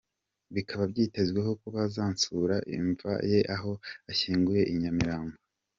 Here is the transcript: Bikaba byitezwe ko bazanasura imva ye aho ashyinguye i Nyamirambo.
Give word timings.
Bikaba 0.55 0.83
byitezwe 0.91 1.39
ko 1.61 1.67
bazanasura 1.75 2.55
imva 2.77 3.13
ye 3.31 3.39
aho 3.55 3.71
ashyinguye 4.11 4.61
i 4.73 4.75
Nyamirambo. 4.81 5.35